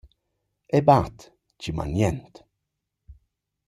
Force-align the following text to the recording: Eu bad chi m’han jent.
Eu 0.75 0.81
bad 0.89 1.17
chi 1.59 1.69
m’han 1.73 1.93
jent. 1.99 2.35